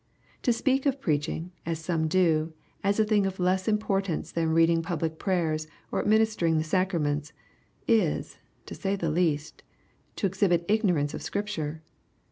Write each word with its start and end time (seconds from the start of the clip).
To 0.41 0.51
speak 0.51 0.87
of 0.87 0.99
preaching, 0.99 1.51
as 1.63 1.77
some 1.77 2.07
do, 2.07 2.53
as 2.83 2.99
a 2.99 3.05
thing 3.05 3.27
of 3.27 3.39
less 3.39 3.67
importance 3.67 4.31
than 4.31 4.49
reading 4.49 4.81
public 4.81 5.19
prayers 5.19 5.67
or 5.91 6.01
administering 6.01 6.57
the 6.57 6.63
sacraments, 6.63 7.33
is, 7.87 8.39
to 8.65 8.73
say 8.73 8.95
the 8.95 9.11
least, 9.11 9.61
to 10.15 10.25
exhibit 10.25 10.65
ignorance 10.67 11.13
of 11.13 11.21
Scripture. 11.21 11.83